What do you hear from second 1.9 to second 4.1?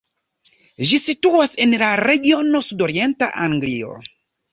regiono sudorienta Anglio.